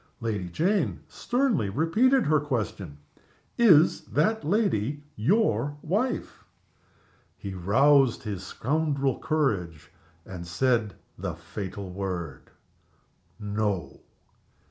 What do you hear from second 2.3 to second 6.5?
question. "Is that lady your wife?"